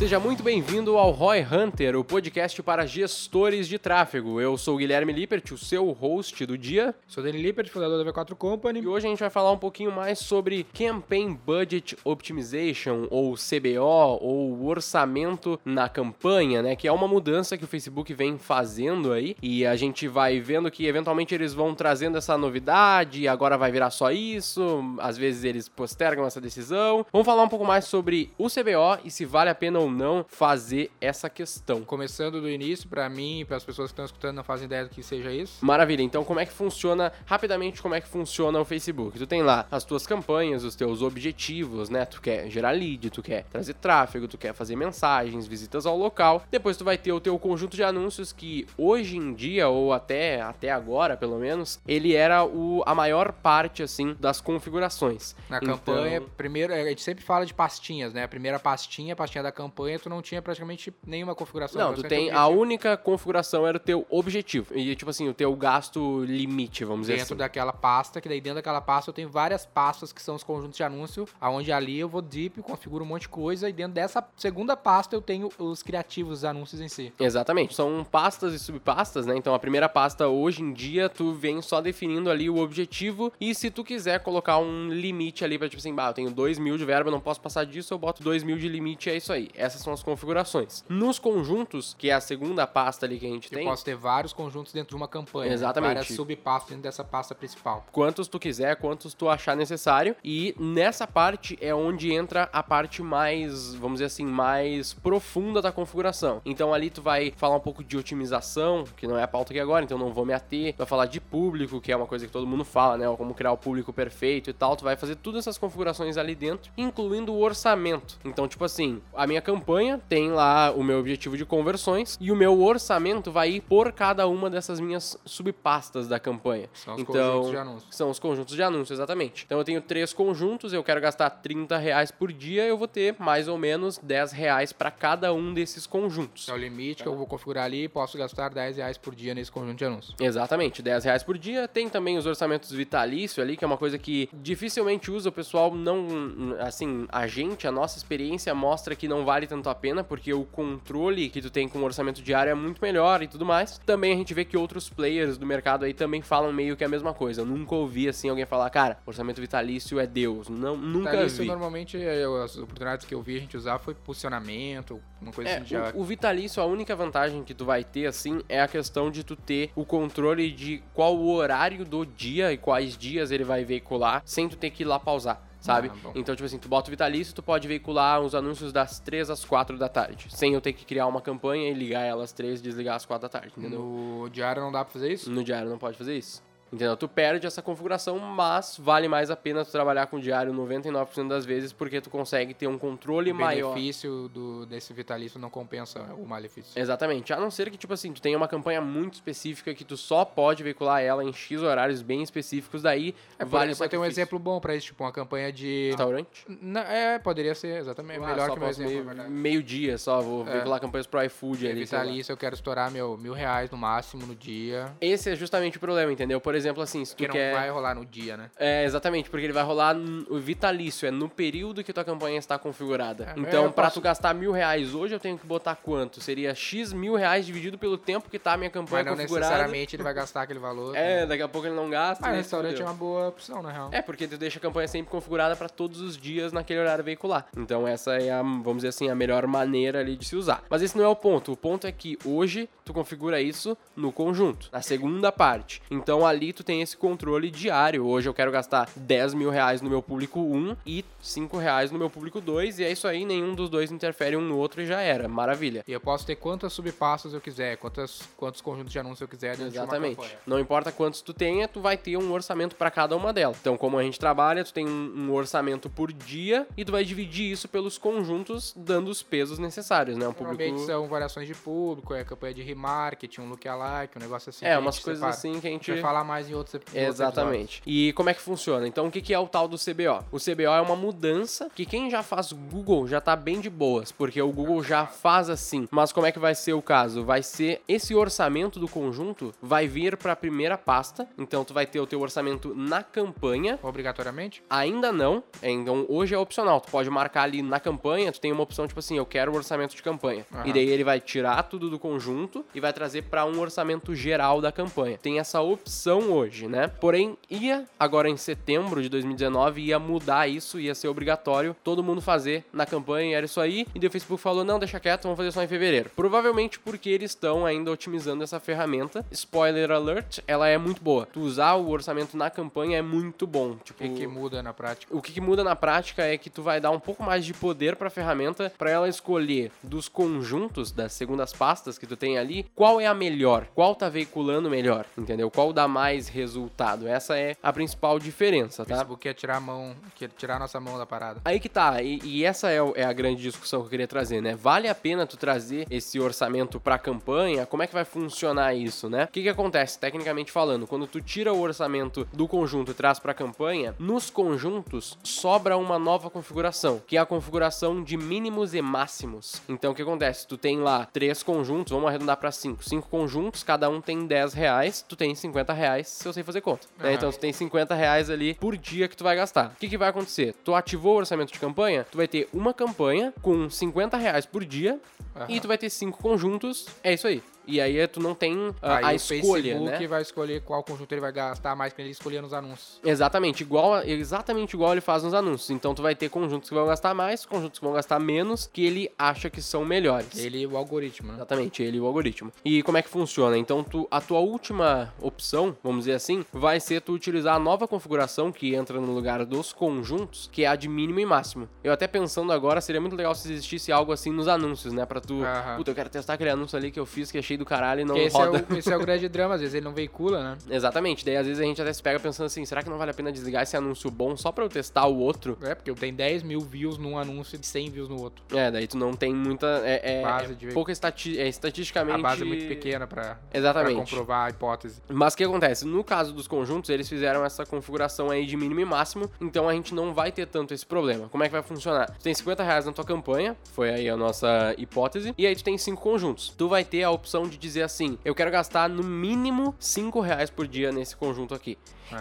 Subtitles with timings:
[0.00, 4.40] Seja muito bem-vindo ao Roy Hunter, o podcast para gestores de tráfego.
[4.40, 6.94] Eu sou o Guilherme Lippert, o seu host do dia.
[7.06, 8.80] Sou Danny Lippert, fundador da V4 Company.
[8.80, 14.18] E hoje a gente vai falar um pouquinho mais sobre Campaign Budget Optimization, ou CBO,
[14.22, 16.74] ou orçamento na campanha, né?
[16.74, 19.36] Que é uma mudança que o Facebook vem fazendo aí.
[19.42, 23.90] E a gente vai vendo que eventualmente eles vão trazendo essa novidade, agora vai virar
[23.90, 24.82] só isso.
[24.98, 27.04] Às vezes eles postergam essa decisão.
[27.12, 30.24] Vamos falar um pouco mais sobre o CBO e se vale a pena ou não
[30.28, 31.82] fazer essa questão.
[31.82, 34.84] Começando do início, para mim e para as pessoas que estão escutando não fazem ideia
[34.84, 35.64] do que seja isso.
[35.64, 36.02] Maravilha.
[36.02, 39.18] Então, como é que funciona rapidamente como é que funciona o Facebook?
[39.18, 42.04] Tu tem lá as tuas campanhas, os teus objetivos, né?
[42.04, 46.42] Tu quer gerar lead, tu quer trazer tráfego, tu quer fazer mensagens, visitas ao local.
[46.50, 50.40] Depois tu vai ter o teu conjunto de anúncios que hoje em dia ou até
[50.40, 55.34] até agora, pelo menos, ele era o a maior parte assim das configurações.
[55.48, 58.24] Na Então- campanha, primeiro, a gente sempre fala de pastinhas, né?
[58.24, 59.70] A primeira pastinha, a pastinha da campanha,
[60.02, 61.80] tu não tinha praticamente nenhuma configuração.
[61.80, 64.76] Não, tu praticamente tem a única configuração era o teu objetivo.
[64.76, 67.36] E tipo assim, o teu gasto limite, vamos dizer Dentro assim.
[67.36, 70.76] daquela pasta, que daí dentro daquela pasta eu tenho várias pastas que são os conjuntos
[70.76, 74.26] de anúncio, aonde ali eu vou deep, configuro um monte de coisa, e dentro dessa
[74.36, 77.12] segunda pasta eu tenho os criativos, os anúncios em si.
[77.18, 79.36] Exatamente, são pastas e subpastas, né?
[79.36, 83.54] Então a primeira pasta hoje em dia tu vem só definindo ali o objetivo e
[83.54, 86.76] se tu quiser colocar um limite ali pra tipo assim, bah, eu tenho 2 mil
[86.76, 89.48] de verba, não posso passar disso, eu boto 2 mil de limite é isso aí.
[89.70, 90.84] Essas são as configurações.
[90.88, 93.94] Nos conjuntos, que é a segunda pasta ali que a gente Eu tem, posso ter
[93.94, 95.52] vários conjuntos dentro de uma campanha.
[95.52, 95.94] Exatamente.
[95.94, 97.86] Várias subpastas dentro dessa pasta principal.
[97.92, 100.16] quantos tu quiser, quantos tu achar necessário.
[100.24, 105.70] E nessa parte é onde entra a parte mais, vamos dizer assim, mais profunda da
[105.70, 106.42] configuração.
[106.44, 109.60] Então ali tu vai falar um pouco de otimização, que não é a pauta aqui
[109.60, 110.72] agora, então não vou me ater.
[110.72, 113.06] Tu vai falar de público, que é uma coisa que todo mundo fala, né?
[113.16, 114.76] Como criar o público perfeito e tal.
[114.76, 118.18] Tu vai fazer todas essas configurações ali dentro, incluindo o orçamento.
[118.24, 119.59] Então, tipo assim, a minha campanha
[120.08, 124.26] tem lá o meu objetivo de conversões e o meu orçamento vai ir por cada
[124.26, 126.68] uma dessas minhas subpastas da campanha.
[126.72, 127.96] São os então, conjuntos de anúncios.
[127.96, 129.44] São os conjuntos de anúncios, exatamente.
[129.44, 133.16] Então eu tenho três conjuntos, eu quero gastar 30 reais por dia, eu vou ter
[133.18, 136.48] mais ou menos 10 reais para cada um desses conjuntos.
[136.48, 139.34] É o limite que eu vou configurar ali e posso gastar 10 reais por dia
[139.34, 140.14] nesse conjunto de anúncios.
[140.20, 141.68] Exatamente, 10 reais por dia.
[141.68, 145.74] Tem também os orçamentos vitalício ali, que é uma coisa que dificilmente usa, o pessoal
[145.74, 146.56] não.
[146.60, 150.44] Assim, a gente, a nossa experiência mostra que não vale tanto a pena, porque o
[150.44, 153.78] controle que tu tem com o orçamento diário é muito melhor e tudo mais.
[153.84, 156.88] Também a gente vê que outros players do mercado aí também falam meio que a
[156.88, 157.42] mesma coisa.
[157.42, 160.48] Eu nunca ouvi assim alguém falar, cara, orçamento vitalício é Deus.
[160.48, 161.46] Não, nunca Vitalício, vi.
[161.48, 165.56] normalmente, eu- as oportunidades que eu vi a gente usar foi posicionamento, uma coisa É,
[165.56, 165.90] assim já...
[165.94, 169.24] o, o vitalício, a única vantagem que tu vai ter, assim, é a questão de
[169.24, 173.64] tu ter o controle de qual o horário do dia e quais dias ele vai
[173.64, 175.49] veicular, sem tu ter que ir lá pausar.
[175.60, 175.90] Sabe?
[175.92, 179.28] Ah, então, tipo assim, tu bota o Vitalício, tu pode veicular os anúncios das 3
[179.28, 180.26] às 4 da tarde.
[180.30, 183.04] Sem eu ter que criar uma campanha e ligar ela às 3 e desligar às
[183.04, 183.80] 4 da tarde, entendeu?
[183.80, 185.30] No diário não dá pra fazer isso?
[185.30, 186.42] No diário não pode fazer isso.
[186.72, 186.96] Entendeu?
[186.96, 191.28] Tu perde essa configuração, mas vale mais a pena tu trabalhar com o diário 99%
[191.28, 193.74] das vezes, porque tu consegue ter um controle O maior.
[193.74, 196.80] benefício do, desse vitalício não compensa o malefício.
[196.80, 197.32] Exatamente.
[197.32, 200.24] A não ser que, tipo assim, tu tenha uma campanha muito específica que tu só
[200.24, 204.04] pode veicular ela em X horários bem específicos, daí É, vale o eu tenho um
[204.04, 205.88] exemplo bom pra isso, tipo uma campanha de...
[205.88, 206.44] Restaurante?
[206.48, 210.20] Não, é, poderia ser, exatamente, Ah, melhor que o meu exemplo, meio, na dia só,
[210.20, 210.52] vou É.
[210.52, 211.80] veicular campanhas pro iFood ali.
[211.80, 215.80] vitalício, eu quero estourar meu mil reais no máximo no dia, Esse é justamente o
[215.80, 216.40] problema, entendeu?
[216.40, 217.54] Por exemplo, assim, se tu que não quer...
[217.54, 218.50] vai rolar no dia, né?
[218.56, 219.96] É, exatamente, porque ele vai rolar
[220.28, 223.34] o vitalício, é no período que tua campanha está configurada.
[223.36, 226.20] É, então, eu pra posso- tu gastar mil reais hoje, eu tenho que botar quanto?
[226.20, 229.46] Seria X mil reais dividido pelo tempo que tá a minha campanha Mas não configurada.
[229.48, 230.96] necessariamente ele vai gastar aquele valor.
[230.96, 231.26] É, né?
[231.26, 232.22] daqui a pouco ele não gasta.
[232.22, 232.38] Mas né?
[232.38, 232.86] restaurante Fudeu.
[232.86, 233.88] é uma boa opção, na real.
[233.92, 237.46] É, porque tu deixa a campanha sempre configurada para todos os dias naquele horário veicular.
[237.56, 240.62] Então essa é a, vamos dizer assim, a melhor maneira ali de se usar.
[240.68, 241.52] Mas esse não é o ponto.
[241.52, 245.82] O ponto é que hoje tu configura isso no conjunto, na segunda parte.
[245.90, 248.06] Então ali tu tem esse controle diário.
[248.06, 251.98] Hoje eu quero gastar 10 mil reais no meu público 1 e 5 reais no
[251.98, 252.78] meu público 2.
[252.78, 255.28] E é isso aí, nenhum dos dois interfere um no outro e já era.
[255.28, 255.84] Maravilha.
[255.86, 259.56] E eu posso ter quantas subpastas eu quiser, quantas, quantos conjuntos de anúncios eu quiser
[259.56, 260.20] dentro Exatamente.
[260.46, 263.56] Não importa quantos tu tenha, tu vai ter um orçamento para cada uma delas.
[263.60, 267.04] Então, como a gente trabalha, tu tem um, um orçamento por dia e tu vai
[267.04, 270.26] dividir isso pelos conjuntos, dando os pesos necessários, né?
[270.28, 270.78] Um público.
[270.80, 274.64] são variações de público, é campanha de remarketing, um lookalike, um negócio assim.
[274.64, 275.34] É, a umas coisas separa.
[275.34, 275.86] assim que a A gente.
[275.86, 277.08] gente vai falar mais mais em outros, episódios.
[277.08, 277.82] Exatamente.
[277.86, 278.88] E como é que funciona?
[278.88, 280.24] Então, o que é o tal do CBO?
[280.32, 284.10] O CBO é uma mudança que quem já faz Google já tá bem de boas,
[284.10, 285.86] porque o Google já faz assim.
[285.90, 287.24] Mas como é que vai ser o caso?
[287.24, 291.28] Vai ser esse orçamento do conjunto vai vir para a primeira pasta.
[291.36, 293.78] Então, tu vai ter o teu orçamento na campanha.
[293.82, 294.62] Obrigatoriamente?
[294.70, 296.80] Ainda não, é, então hoje é opcional.
[296.80, 299.56] Tu pode marcar ali na campanha, tu tem uma opção tipo assim, eu quero o
[299.56, 300.46] orçamento de campanha.
[300.52, 300.66] Aham.
[300.66, 304.60] E daí ele vai tirar tudo do conjunto e vai trazer para um orçamento geral
[304.60, 305.18] da campanha.
[305.18, 306.88] Tem essa opção hoje, né?
[306.88, 312.20] Porém, ia agora em setembro de 2019 ia mudar isso, ia ser obrigatório todo mundo
[312.20, 313.86] fazer na campanha, era isso aí.
[313.94, 316.10] E daí o Facebook falou: "Não, deixa quieto, vamos fazer só em fevereiro".
[316.16, 319.24] Provavelmente porque eles estão ainda otimizando essa ferramenta.
[319.30, 321.26] Spoiler alert, ela é muito boa.
[321.32, 323.70] Tu usar o orçamento na campanha é muito bom.
[323.72, 325.14] O Tipo, que, que muda na prática?
[325.16, 327.52] o que, que muda na prática é que tu vai dar um pouco mais de
[327.52, 332.66] poder pra ferramenta pra ela escolher dos conjuntos das segundas pastas que tu tem ali,
[332.74, 335.50] qual é a melhor, qual tá veiculando melhor, entendeu?
[335.50, 337.06] Qual dá mais resultado.
[337.06, 338.94] Essa é a principal diferença, O tá?
[338.96, 341.40] Facebook quer tirar a mão, quer tirar a nossa mão da parada.
[341.44, 344.08] Aí que tá, e, e essa é, o- é a grande discussão que eu queria
[344.08, 344.54] trazer, né?
[344.54, 347.66] Vale a pena tu trazer esse orçamento pra campanha?
[347.66, 349.24] Como é que vai funcionar isso, né?
[349.24, 350.86] O que que acontece, tecnicamente falando?
[350.86, 355.98] Quando tu tira o orçamento do conjunto e traz pra campanha, nos conjuntos sobra uma
[355.98, 359.62] nova configuração, que é a configuração de mínimos e máximos.
[359.68, 360.46] Então o que acontece?
[360.46, 362.84] Tu tem lá três conjuntos, vamos arredondar pra cinco.
[362.84, 366.60] Cinco conjuntos, cada um tem 10 reais, tu tem 50 reais se eu sei fazer
[366.60, 366.86] conta.
[366.98, 367.12] né?
[367.14, 369.72] Então tu tem 50 reais ali por dia que tu vai gastar.
[369.76, 370.54] O que, que vai acontecer?
[370.64, 374.64] Tu ativou o orçamento de campanha, tu vai ter uma campanha com 50 reais por
[374.64, 374.98] dia
[375.36, 375.46] Aham.
[375.48, 376.86] e tu vai ter cinco conjuntos.
[377.02, 377.42] É isso aí.
[377.66, 380.06] E aí tu não tem a o escolha, Facebook né?
[380.06, 383.00] vai escolher qual conjunto ele vai gastar mais que ele escolher nos anúncios.
[383.04, 385.70] Exatamente, igual exatamente igual ele faz nos anúncios.
[385.70, 388.84] Então tu vai ter conjuntos que vão gastar mais, conjuntos que vão gastar menos, que
[388.84, 390.36] ele acha que são melhores.
[390.36, 391.34] Ele e o algoritmo, né?
[391.34, 392.52] Exatamente, ele e o algoritmo.
[392.64, 393.56] E como é que funciona?
[393.56, 397.86] Então, tu, a tua última opção, vamos dizer assim, vai ser tu utilizar a nova
[397.86, 401.68] configuração que entra no lugar dos conjuntos, que é a de mínimo e máximo.
[401.82, 405.04] Eu até pensando agora, seria muito legal se existisse algo assim nos anúncios, né?
[405.04, 405.76] Pra tu, Aham.
[405.76, 408.02] puta, eu quero testar aquele anúncio ali que eu fiz, que é cheio do caralho
[408.02, 408.66] e não Porque esse é, roda.
[408.70, 410.58] o, esse é o grande drama, às vezes ele não veicula, né?
[410.70, 413.10] Exatamente, daí às vezes a gente até se pega pensando assim, será que não vale
[413.10, 415.58] a pena desligar esse anúncio bom só pra eu testar o outro?
[415.62, 418.44] É, porque eu tenho 10 mil views num anúncio e 100 views no outro.
[418.56, 419.66] É, daí tu não tem muita.
[419.84, 422.18] É, é, Base é de- pouca estati é, estatisticamente.
[422.18, 423.96] A base é muito pequena pra, pra Exatamente.
[424.10, 425.00] comprovar a hipótese.
[425.08, 425.86] Mas o que acontece?
[425.86, 429.72] No caso dos conjuntos, eles fizeram essa configuração aí de mínimo e máximo, então a
[429.72, 431.28] gente não vai ter tanto esse problema.
[431.28, 432.06] Como é que vai funcionar?
[432.18, 435.64] Tu tem 50 reais na tua campanha, foi aí a nossa hipótese, e aí tu
[435.64, 436.52] tem cinco conjuntos.
[436.56, 440.50] Tu vai ter a opção de dizer assim: eu quero gastar no mínimo 5 reais
[440.50, 441.76] por dia nesse conjunto aqui.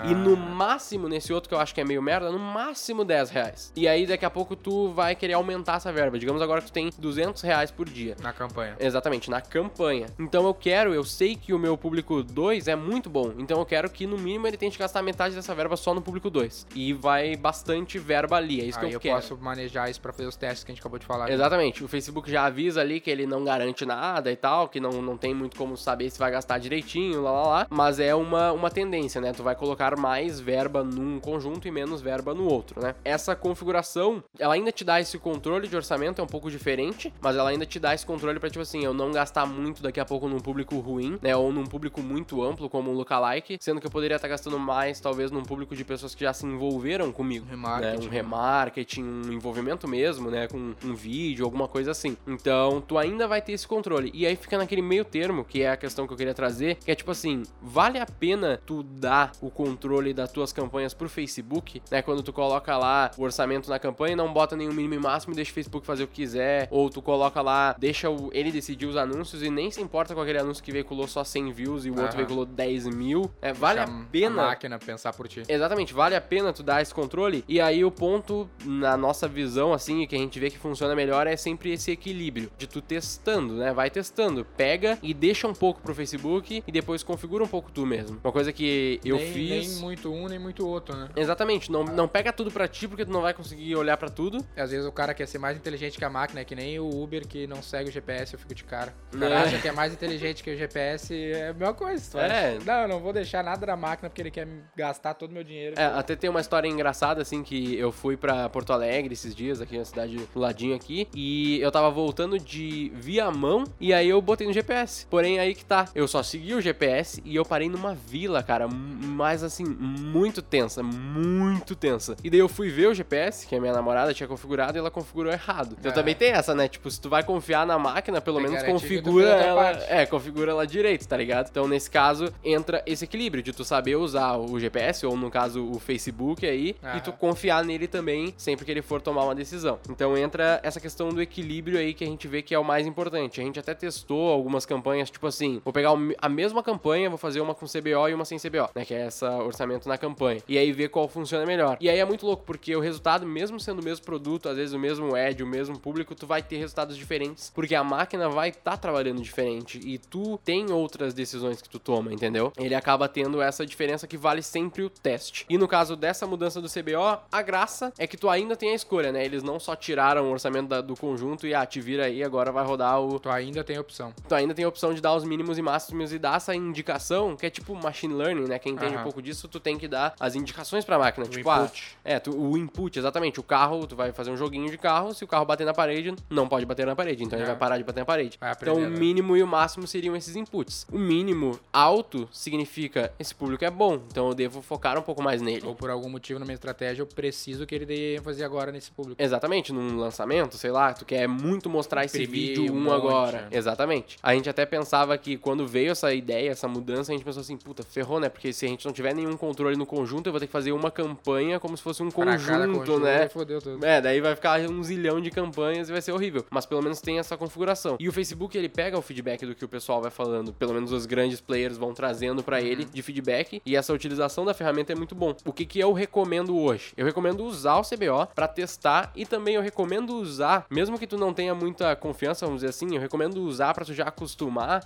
[0.06, 3.32] E no máximo, nesse outro que eu acho que é meio merda, no máximo 10
[3.32, 3.74] reais.
[3.76, 6.20] E aí daqui a pouco tu vai querer aumentar essa verba.
[6.20, 8.16] Digamos agora que tu tem 200 reais por dia.
[8.22, 8.76] Na campanha.
[8.80, 10.06] Exatamente, na campanha.
[10.20, 13.34] Então eu quero, eu sei que o meu público 2 é muito bom.
[13.40, 16.30] Então eu quero que no mínimo ele tente gastar metade dessa verba só no público
[16.30, 16.68] 2.
[16.76, 19.16] E vai bastante verba ali, é isso Aí que eu, eu quero.
[19.16, 21.32] posso manejar isso pra fazer os testes que a gente acabou de falar.
[21.32, 25.02] Exatamente, o Facebook já avisa ali que ele não garante nada e tal, que não,
[25.10, 28.52] não tem muito como saber se vai gastar direitinho, lá lá lá, mas é uma,
[28.52, 29.34] uma tendência, né?
[29.34, 32.96] Tu vai colocar mais verba num conjunto e menos verba no outro, né?
[33.04, 37.36] Essa configuração, ela ainda te dá esse controle de orçamento, é um pouco diferente, mas
[37.36, 40.06] ela ainda te dá esse controle pra, tipo assim, eu não gastar muito daqui a
[40.06, 41.36] pouco num público ruim, né?
[41.36, 45.00] Ou num público muito amplo, como um lookalike, sendo que eu poderia estar gastando mais,
[45.00, 47.46] talvez, num público de pessoas que já se envolveram comigo.
[47.50, 48.02] Remarketing.
[48.02, 48.08] Né?
[48.08, 50.48] Um remarketing, um envolvimento mesmo, né?
[50.48, 52.18] Com um vídeo, alguma coisa assim.
[52.28, 54.12] Então, tu ainda vai ter esse controle.
[54.14, 56.92] E aí fica naquele meio termo, que é a questão que eu queria trazer, que
[56.92, 61.82] é tipo assim, vale a pena tu dar o controle das tuas campanhas pro Facebook,
[61.92, 62.02] né?
[62.02, 65.36] Quando tu coloca lá o orçamento na campanha, não bota nenhum mínimo e máximo e
[65.36, 68.86] deixa o Facebook fazer o que quiser, ou tu coloca lá, deixa o- ele decidir
[68.86, 71.90] os anúncios e nem se importa com aquele anúncio que veiculou só 100 views e
[71.90, 72.18] o outro Aham.
[72.18, 73.30] veiculou 10 mil.
[73.42, 75.44] É, vale a pena A máquina pensar por ti.
[75.48, 77.44] Exatamente, vale a pena tu dar esse controle.
[77.48, 81.28] E aí o ponto, na nossa visão, assim, que a gente vê que funciona melhor
[81.28, 83.74] é sempre esse equilíbrio de tu testando, né?
[83.74, 87.86] Vai testando, pega e deixa um pouco pro Facebook e depois configura um pouco tu
[87.86, 88.20] mesmo.
[88.24, 89.68] Uma coisa que eu nem, fiz.
[89.74, 91.10] Nem muito um, nem muito outro, né?
[91.16, 94.44] Exatamente, não, não pega tudo pra ti porque tu não vai conseguir olhar pra tudo.
[94.56, 96.90] Às vezes o cara quer ser mais inteligente que a máquina, é que nem o
[97.02, 98.94] Uber que não segue o GPS, eu fico de cara.
[99.14, 99.38] O cara É.
[99.38, 102.12] acha que é mais inteligente que o GPS, é a mesma coisa.
[102.12, 102.26] tu É.
[102.56, 102.60] acha?
[102.66, 105.44] Não, eu não vou deixar nada da máquina porque ele quer gastar todo o meu
[105.44, 105.76] dinheiro.
[105.80, 109.62] É, até tem uma história engraçada, assim, que eu fui pra Porto Alegre esses dias,
[109.62, 114.22] aqui na cidade do ladinho aqui, e eu tava voltando de Viamão, e aí eu
[114.22, 115.06] botei no GPS GPS.
[115.10, 115.88] Porém, aí que tá.
[115.94, 120.82] Eu só segui o GPS e eu parei numa vila, cara, mas assim, muito tensa,
[120.84, 122.16] muito tensa.
[122.24, 124.92] E daí eu fui ver o GPS, que a minha namorada tinha configurado e ela
[124.92, 125.76] configurou errado.
[125.80, 125.96] Então É.
[125.96, 126.68] também tem essa, né?
[126.68, 129.72] Tipo, se tu vai confiar na máquina, pelo Tem menos configura ela.
[129.88, 131.48] É, configura ela direito, tá ligado?
[131.50, 135.64] Então, nesse caso, entra esse equilíbrio de tu saber usar o GPS, ou no caso,
[135.70, 139.80] o Facebook aí, e tu confiar nele também sempre que ele for tomar uma decisão.
[139.90, 142.86] Então entra essa questão do equilíbrio aí que a gente vê que é o mais
[142.88, 143.42] importante.
[143.42, 147.42] A gente até testou algumas campanhas, tipo assim, vou pegar a mesma campanha, vou fazer
[147.42, 148.86] uma com CBO e uma sem CBO, né?
[148.86, 150.42] Que é essa orçamento na campanha.
[150.48, 151.78] E aí ver qual funciona melhor.
[151.82, 154.74] E aí é muito louco, porque o resultado, mesmo sendo o mesmo produto, às vezes
[154.74, 158.50] o mesmo ad, o mesmo público, tu vai ter resultados diferentes, porque a máquina vai
[158.50, 162.54] estar trabalhando diferente e tu tem outras decisões que tu toma, entendeu?
[162.58, 165.46] Ele acaba tendo essa diferença que vale sempre o teste.
[165.50, 168.76] E no caso dessa mudança do CBO, a graça é que tu ainda tem a
[168.76, 169.26] escolha, né?
[169.26, 172.52] Eles não só tiraram o orçamento da- do conjunto e ah, te vira aí, agora
[172.52, 173.20] vai rodar o.
[173.20, 174.14] Tu ainda tem opção.
[174.28, 177.34] Tu ainda tem a opção de dar os mínimos e máximos e dar essa indicação,
[177.38, 178.60] que é tipo machine learning, né?
[178.60, 179.00] Quem entende Aham.
[179.00, 181.26] um pouco disso, tu tem que dar as indicações pra máquina.
[181.26, 181.98] O tipo, ah, input.
[182.04, 183.40] é, tu- o input, exatamente.
[183.40, 186.14] O carro, tu vai fazer um joguinho de carro, se o carro bater na parede,
[186.30, 187.48] não pode bater na parede, então ele É.
[187.48, 188.38] vai parar de bater na parede.
[188.38, 189.00] Vai então o aprender, né?
[189.00, 190.86] mínimo e o máximo seriam esses inputs.
[190.92, 195.42] O mínimo alto significa esse público é bom, então eu devo focar um pouco mais
[195.42, 195.66] nele.
[195.66, 198.92] Ou por algum motivo na minha estratégia eu preciso que ele dê ênfase agora nesse
[198.92, 199.22] público.
[199.24, 203.48] Exatamente, num lançamento, sei lá, tu quer muito mostrar esse vídeo um um agora.
[203.52, 203.58] é.
[203.58, 204.18] Exatamente.
[204.40, 207.84] Gente até pensava que quando veio essa ideia, essa mudança, a gente pensou assim, puta,
[207.84, 208.30] ferrou, né?
[208.30, 210.72] Porque se a gente não tiver nenhum controle no conjunto, eu vou ter que fazer
[210.72, 213.30] uma campanha como se fosse um cada conjunto, né?
[213.30, 213.86] Fodeu tudo.
[213.86, 216.46] É, daí vai ficar um zilhão de campanhas e vai ser horrível.
[216.50, 217.98] Mas pelo menos tem essa configuração.
[218.00, 220.92] E o Facebook, ele pega o feedback do que o pessoal vai falando, pelo menos
[220.92, 224.96] os grandes players vão trazendo pra ele de feedback, e essa utilização da ferramenta é
[224.96, 225.36] muito bom.
[225.46, 226.94] O que que eu recomendo hoje?
[226.98, 231.18] Eu recomendo usar o CBO pra testar e também eu recomendo usar, mesmo que tu
[231.18, 234.29] não tenha muita confiança, vamos dizer assim, eu recomendo usar pra tu já acostumar,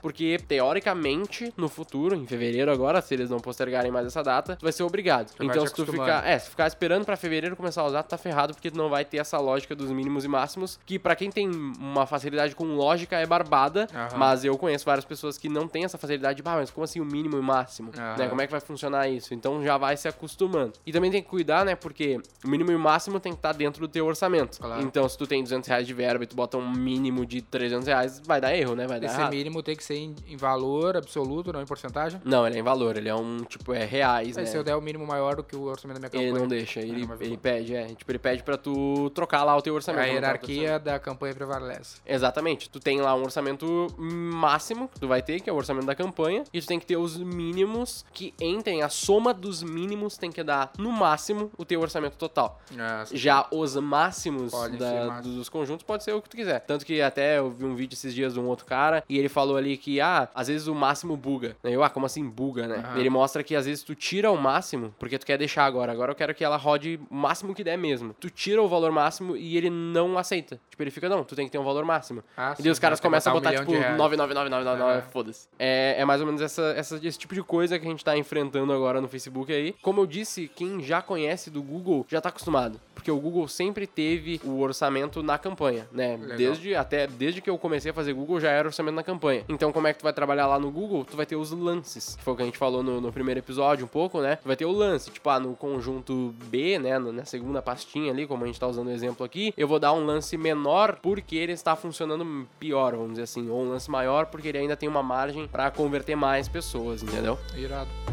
[0.01, 4.63] porque teoricamente no futuro, em fevereiro agora, se eles não postergarem mais essa data, tu
[4.63, 5.31] vai ser obrigado.
[5.37, 8.09] vai então se tu ficar, é, se ficar esperando pra fevereiro começar a usar, tu
[8.09, 11.15] tá ferrado porque tu não vai ter essa lógica dos mínimos e máximos, que pra
[11.15, 14.17] quem tem uma facilidade com lógica é barbada, Aham.
[14.17, 16.99] mas eu conheço várias pessoas que não têm essa facilidade de, bah, mas como assim
[16.99, 17.91] o mínimo e o máximo?
[17.95, 18.17] Aham.
[18.17, 18.27] Né?
[18.27, 19.33] Como é que vai funcionar isso?
[19.33, 20.73] Então já vai se acostumando.
[20.85, 23.53] E também tem que cuidar, né, porque o mínimo e o máximo tem que estar
[23.53, 24.59] dentro do teu orçamento.
[24.59, 24.81] Claro.
[24.81, 27.87] Então se tu tem 200 reais de verba e tu bota um mínimo de 300
[27.87, 28.87] reais, vai dar erro, né?
[28.87, 29.32] Vai dar Esse errado.
[29.33, 32.21] Mínimo tem que ser em, em valor absoluto, não em porcentagem.
[32.23, 34.49] Não, ele é em valor, ele é um, tipo, é reais, Aí né?
[34.49, 36.29] se eu der o mínimo maior do que o orçamento da minha campanha.
[36.29, 37.87] Ele não deixa, ele, vai ele pede, é.
[37.87, 40.03] Tipo, ele pede pra tu trocar lá o teu orçamento.
[40.03, 41.97] A tá hierarquia da campanha prevalece.
[42.05, 42.69] Exatamente.
[42.69, 45.95] Tu tem lá um orçamento máximo que tu vai ter, que é o orçamento da
[45.95, 50.31] campanha, e tu tem que ter os mínimos que entrem, a soma dos mínimos tem
[50.31, 52.59] que dar no máximo o teu orçamento total.
[52.77, 55.35] Ah, Já os máximos da- máximo.
[55.35, 56.59] dos conjuntos pode ser o que tu quiser.
[56.61, 59.29] Tanto que até eu vi um vídeo esses dias de um outro cara e ele
[59.29, 61.55] falou ali que, ah, às vezes o máximo buga.
[61.63, 62.75] Eu, ah, como assim buga, né?
[62.77, 62.99] Aham.
[62.99, 65.91] Ele mostra que às vezes tu tira o máximo porque tu quer deixar agora.
[65.91, 68.13] Agora eu quero que ela rode o máximo que der mesmo.
[68.19, 70.59] Tu tira o valor máximo e ele não aceita.
[70.69, 72.23] Tipo, ele fica, não, tu tem que ter um valor máximo.
[72.35, 73.97] Ah, E daí os sim, caras começam a botar um tipo, milhão de reais.
[73.97, 75.01] 99999, Aham.
[75.11, 75.47] foda-se.
[75.57, 78.17] É, é mais ou menos essa, essa- esse tipo de coisa que a gente tá
[78.17, 79.75] enfrentando agora no Facebook aí.
[79.81, 82.79] Como eu disse, quem já conhece do Google já tá acostumado.
[82.95, 86.17] Porque o Google sempre teve o orçamento na campanha, né?
[86.17, 86.37] Legal.
[86.37, 89.12] Desde, até, desde que eu comecei a fazer Google, já era orçamento na campanha.
[89.47, 91.05] Então, como é que tu vai trabalhar lá no Google?
[91.05, 93.39] Tu vai ter os lances, que foi o que a gente falou no, no primeiro
[93.39, 94.37] episódio um pouco, né?
[94.37, 96.97] Tu vai ter o lance, tipo, ah, no conjunto B, né?
[96.99, 99.93] Na segunda pastinha ali, como a gente tá usando o exemplo aqui, eu vou dar
[99.93, 103.49] um lance menor porque ele está funcionando pior, vamos dizer assim.
[103.49, 107.37] Ou um lance maior porque ele ainda tem uma margem pra converter mais pessoas, entendeu?
[107.55, 108.12] Irado.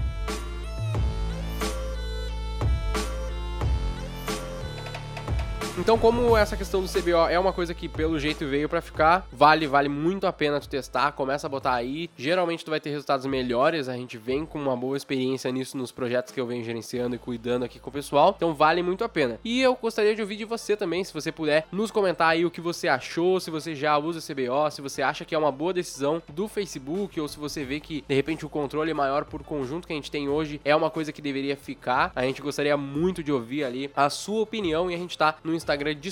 [5.81, 9.27] Então, como essa questão do CBO é uma coisa que pelo jeito veio pra ficar,
[9.33, 12.11] vale, vale muito a pena tu testar, começa a botar aí.
[12.19, 15.91] Geralmente tu vai ter resultados melhores, a gente vem com uma boa experiência nisso nos
[15.91, 18.35] projetos que eu venho gerenciando e cuidando aqui com o pessoal.
[18.37, 19.41] Então vale muito a pena.
[19.43, 22.51] E eu gostaria de ouvir de você também, se você puder nos comentar aí o
[22.51, 25.73] que você achou, se você já usa CBO, se você acha que é uma boa
[25.73, 29.87] decisão do Facebook ou se você vê que de repente o controle maior por conjunto
[29.87, 32.13] que a gente tem hoje é uma coisa que deveria ficar.
[32.15, 35.55] A gente gostaria muito de ouvir ali a sua opinião e a gente tá no
[35.55, 35.70] Instagram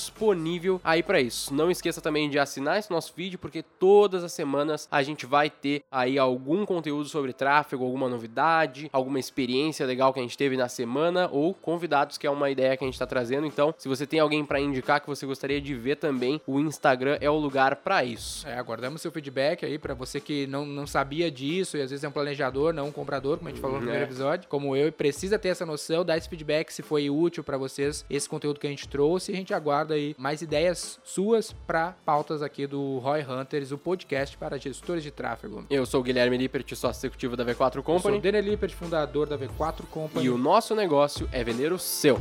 [0.08, 1.52] disponível aí pra isso.
[1.52, 5.50] Não esqueça também de assinar esse nosso vídeo porque todas as semanas a gente vai
[5.50, 10.56] ter aí algum conteúdo sobre tráfego, alguma novidade, alguma experiência legal que a gente teve
[10.56, 13.46] na semana ou convidados que é uma ideia que a gente tá trazendo.
[13.46, 17.18] Então, se você tem alguém pra indicar que você gostaria de ver também, o Instagram
[17.20, 18.46] é o lugar pra isso.
[18.46, 22.04] É, aguardamos seu feedback aí pra você que não, não sabia disso e às vezes
[22.04, 24.08] é um planejador, não um comprador, como a gente falou no primeiro É.
[24.08, 27.56] episódio, como eu, e precisa ter essa noção, dar esse feedback se foi útil pra
[27.58, 29.32] vocês esse conteúdo que a gente trouxe.
[29.32, 33.78] A gente gente aguarda aí mais ideias suas para pautas aqui do Roy Hunters, o
[33.78, 35.64] podcast para gestores de tráfego.
[35.70, 38.18] Eu sou o Guilherme Lippert, sócio executivo da V4 Eu sou Company.
[38.18, 40.26] o Daniel Lippert, fundador da V4 Company.
[40.26, 42.20] E o nosso negócio é vender o seu.